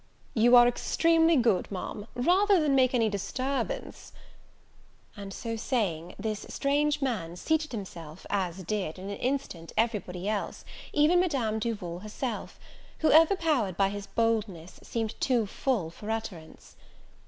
[0.33, 4.11] "You are extremely good, Ma'am: rather than make any disturbance"
[5.15, 10.27] And so saying, this strange man seated himself, as did, in an instant every body
[10.27, 12.59] else, even Madame Duval herself,
[13.01, 16.75] who, overpowered by his boldness, seemed too full for utterance.